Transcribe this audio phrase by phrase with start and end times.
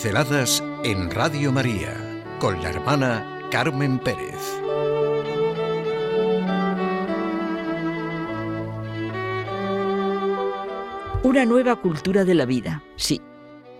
[0.00, 1.92] Pinceladas en Radio María
[2.38, 4.36] con la hermana Carmen Pérez.
[11.24, 13.20] Una nueva cultura de la vida, sí.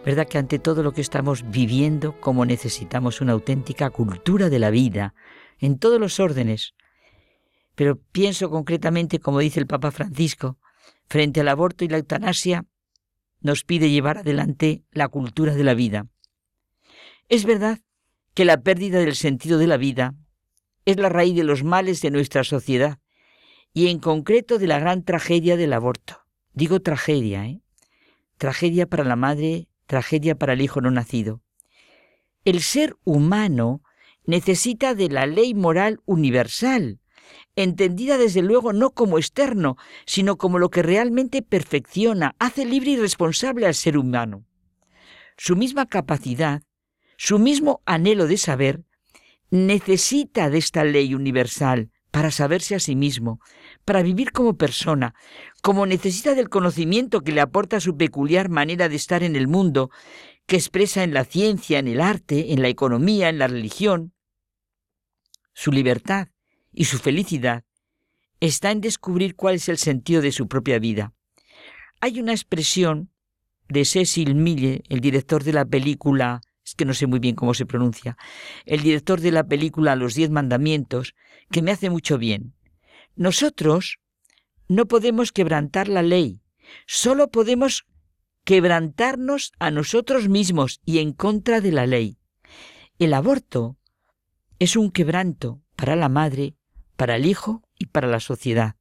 [0.04, 4.70] ¿Verdad que ante todo lo que estamos viviendo, como necesitamos una auténtica cultura de la
[4.70, 5.14] vida,
[5.60, 6.74] en todos los órdenes?
[7.76, 10.58] Pero pienso concretamente, como dice el Papa Francisco,
[11.08, 12.64] frente al aborto y la eutanasia,
[13.40, 16.06] nos pide llevar adelante la cultura de la vida.
[17.28, 17.80] Es verdad
[18.34, 20.14] que la pérdida del sentido de la vida
[20.84, 22.98] es la raíz de los males de nuestra sociedad
[23.74, 26.24] y en concreto de la gran tragedia del aborto.
[26.52, 27.60] Digo tragedia, ¿eh?
[28.36, 31.42] Tragedia para la madre, tragedia para el hijo no nacido.
[32.44, 33.82] El ser humano
[34.24, 37.00] necesita de la ley moral universal,
[37.56, 42.96] entendida desde luego no como externo, sino como lo que realmente perfecciona, hace libre y
[42.96, 44.44] responsable al ser humano.
[45.36, 46.62] Su misma capacidad,
[47.16, 48.84] su mismo anhelo de saber,
[49.50, 53.40] necesita de esta ley universal para saberse a sí mismo,
[53.84, 55.14] para vivir como persona,
[55.62, 59.90] como necesita del conocimiento que le aporta su peculiar manera de estar en el mundo,
[60.46, 64.14] que expresa en la ciencia, en el arte, en la economía, en la religión.
[65.52, 66.28] Su libertad,
[66.72, 67.64] y su felicidad
[68.40, 71.12] está en descubrir cuál es el sentido de su propia vida.
[72.00, 73.10] Hay una expresión
[73.68, 77.54] de Cecil Mille, el director de la película, es que no sé muy bien cómo
[77.54, 78.16] se pronuncia,
[78.64, 81.14] el director de la película Los Diez Mandamientos,
[81.50, 82.54] que me hace mucho bien.
[83.16, 83.98] Nosotros
[84.68, 86.42] no podemos quebrantar la ley,
[86.86, 87.86] solo podemos
[88.44, 92.18] quebrantarnos a nosotros mismos y en contra de la ley.
[92.98, 93.76] El aborto
[94.58, 96.57] es un quebranto para la madre
[96.98, 98.74] para el Hijo y para la sociedad.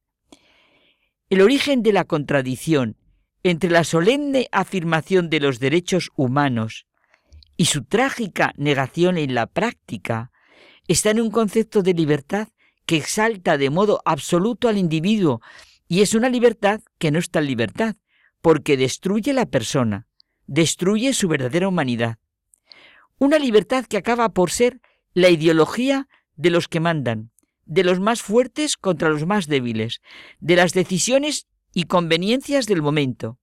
[1.30, 2.96] El origen de la contradicción
[3.44, 6.86] entre la solemne afirmación de los derechos humanos
[7.56, 10.32] y su trágica negación en la práctica
[10.88, 12.48] está en un concepto de libertad
[12.86, 15.40] que exalta de modo absoluto al individuo
[15.86, 17.94] y es una libertad que no está en libertad,
[18.42, 20.08] porque destruye la persona,
[20.46, 22.18] destruye su verdadera humanidad.
[23.18, 24.80] Una libertad que acaba por ser
[25.14, 27.30] la ideología de los que mandan,
[27.68, 30.00] de los más fuertes contra los más débiles,
[30.40, 33.38] de las decisiones y conveniencias del momento.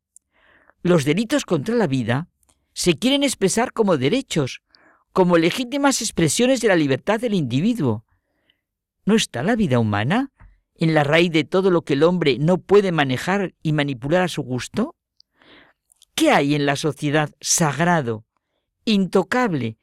[0.82, 2.28] Los delitos contra la vida
[2.74, 4.62] se quieren expresar como derechos,
[5.14, 8.04] como legítimas expresiones de la libertad del individuo.
[9.06, 10.32] ¿No está la vida humana
[10.74, 14.28] en la raíz de todo lo que el hombre no puede manejar y manipular a
[14.28, 14.96] su gusto?
[16.16, 18.26] ¿Qué hay en la sociedad sagrado,
[18.86, 19.78] intocable,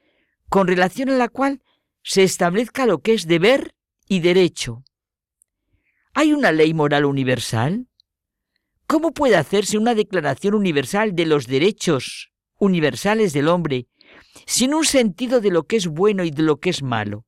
[0.48, 1.62] con relación a la cual
[2.02, 3.74] se establezca lo que es deber
[4.12, 4.84] y derecho.
[6.12, 7.86] ¿Hay una ley moral universal?
[8.86, 13.86] ¿Cómo puede hacerse una declaración universal de los derechos universales del hombre
[14.46, 17.24] sin un sentido de lo que es bueno y de lo que es malo?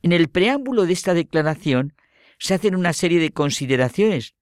[0.00, 1.96] En el preámbulo de esta declaración
[2.38, 4.36] se hacen una serie de consideraciones.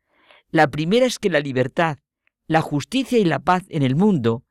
[0.50, 1.96] La primera es que la libertad,
[2.46, 4.44] la justicia y la paz en el mundo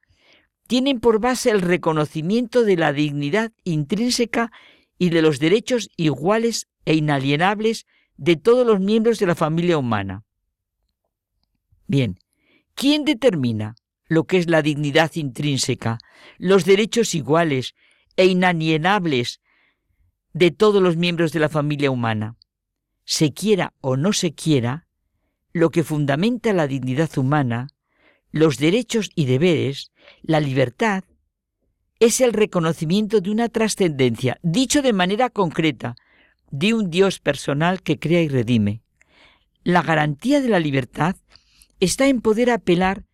[0.65, 4.51] tienen por base el reconocimiento de la dignidad intrínseca
[4.97, 7.85] y de los derechos iguales e inalienables
[8.17, 10.23] de todos los miembros de la familia humana.
[11.87, 12.19] Bien,
[12.75, 13.75] ¿quién determina
[14.07, 15.97] lo que es la dignidad intrínseca,
[16.37, 17.75] los derechos iguales
[18.17, 19.41] e inalienables
[20.33, 22.37] de todos los miembros de la familia humana?
[23.03, 24.87] Se quiera o no se quiera,
[25.53, 27.67] lo que fundamenta la dignidad humana,
[28.31, 31.03] los derechos y deberes, la libertad,
[31.99, 35.95] es el reconocimiento de una trascendencia, dicho de manera concreta,
[36.51, 38.83] de un Dios personal que crea y redime.
[39.63, 41.15] La garantía de la libertad
[41.79, 43.05] está en poder apelar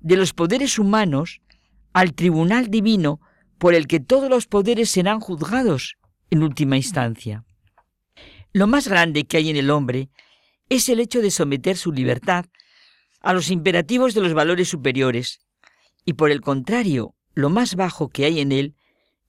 [0.00, 1.40] de los poderes humanos
[1.92, 3.20] al tribunal divino
[3.58, 5.96] por el que todos los poderes serán juzgados
[6.30, 7.44] en última instancia.
[8.52, 10.08] Lo más grande que hay en el hombre
[10.68, 12.46] es el hecho de someter su libertad
[13.20, 15.40] a los imperativos de los valores superiores,
[16.04, 18.74] y por el contrario, lo más bajo que hay en él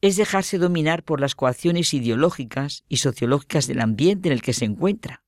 [0.01, 4.65] es dejarse dominar por las coacciones ideológicas y sociológicas del ambiente en el que se
[4.65, 5.23] encuentra.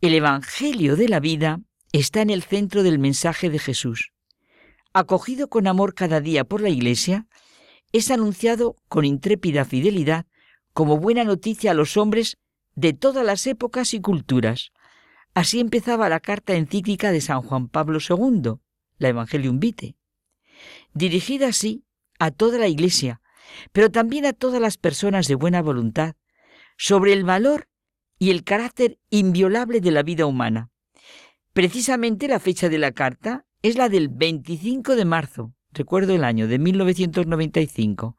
[0.00, 1.60] El Evangelio de la vida
[1.92, 4.12] está en el centro del mensaje de Jesús.
[4.92, 7.26] Acogido con amor cada día por la Iglesia,
[7.92, 10.26] es anunciado con intrépida fidelidad
[10.72, 12.36] como buena noticia a los hombres
[12.74, 14.72] de todas las épocas y culturas.
[15.34, 18.54] Así empezaba la carta encíclica de San Juan Pablo II,
[18.98, 19.96] la Evangelium Vitae,
[20.92, 21.84] dirigida así
[22.18, 23.20] a toda la Iglesia,
[23.72, 26.14] pero también a todas las personas de buena voluntad,
[26.76, 27.68] sobre el valor
[28.18, 30.70] y el carácter inviolable de la vida humana.
[31.52, 36.46] Precisamente la fecha de la carta es la del 25 de marzo, recuerdo el año
[36.46, 38.16] de 1995,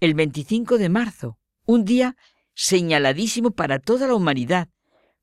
[0.00, 2.16] el 25 de marzo, un día
[2.54, 4.68] señaladísimo para toda la humanidad,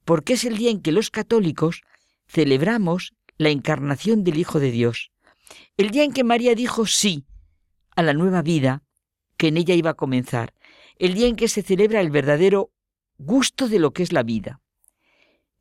[0.05, 1.81] porque es el día en que los católicos
[2.27, 5.11] celebramos la encarnación del Hijo de Dios,
[5.77, 7.25] el día en que María dijo sí
[7.95, 8.83] a la nueva vida
[9.43, 10.53] que en ella iba a comenzar,
[10.97, 12.71] el día en que se celebra el verdadero
[13.17, 14.61] gusto de lo que es la vida.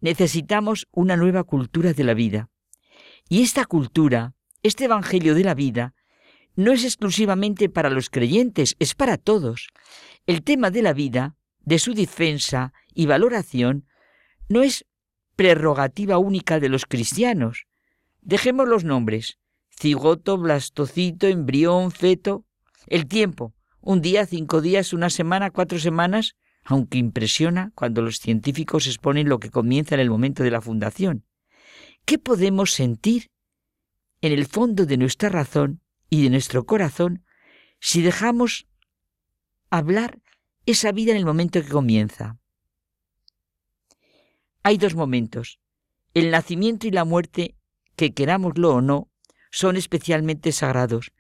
[0.01, 2.49] Necesitamos una nueva cultura de la vida.
[3.29, 5.97] Y esta cultura, este Evangelio de la vida,
[6.55, 9.71] no es exclusivamente para los creyentes, es para todos.
[10.27, 13.89] El tema de la vida, de su defensa y valoración,
[14.49, 14.87] no es
[15.35, 17.67] prerrogativa única de los cristianos.
[18.21, 19.41] Dejemos los nombres.
[19.71, 22.47] Cigoto, blastocito, embrión, feto.
[22.87, 23.55] El tiempo.
[23.85, 29.41] Un día, cinco días, una semana, cuatro semanas, aunque impresiona cuando los científicos exponen lo
[29.41, 31.27] que comienza en el momento de la fundación.
[32.05, 33.33] ¿Qué podemos sentir
[34.21, 37.25] en el fondo de nuestra razón y de nuestro corazón
[37.81, 38.69] si dejamos
[39.69, 40.21] hablar
[40.65, 42.39] esa vida en el momento que comienza?
[44.63, 45.59] Hay dos momentos.
[46.15, 47.57] El nacimiento y la muerte,
[47.97, 49.11] que querámoslo o no,
[49.51, 51.11] son especialmente sagrados,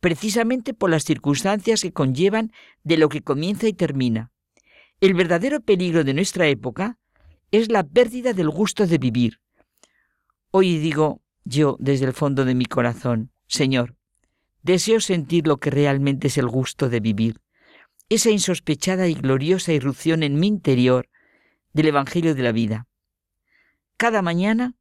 [0.00, 2.52] precisamente por las circunstancias que conllevan
[2.82, 4.32] de lo que comienza y termina.
[5.00, 6.98] El verdadero peligro de nuestra época
[7.50, 9.40] es la pérdida del gusto de vivir.
[10.50, 13.96] Hoy digo yo desde el fondo de mi corazón, Señor,
[14.62, 17.40] deseo sentir lo que realmente es el gusto de vivir,
[18.08, 21.08] esa insospechada y gloriosa irrupción en mi interior
[21.72, 22.86] del Evangelio de la vida.
[23.96, 24.74] Cada mañana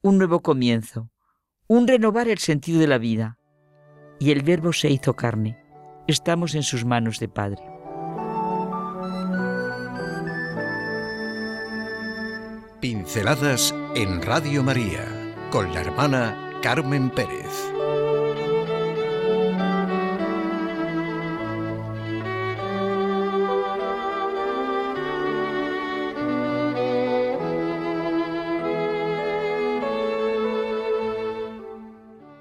[0.00, 1.10] un nuevo comienzo,
[1.66, 3.38] un renovar el sentido de la vida.
[4.22, 5.58] Y el Verbo se hizo carne.
[6.06, 7.60] Estamos en sus manos de Padre.
[12.80, 17.72] Pinceladas en Radio María con la hermana Carmen Pérez.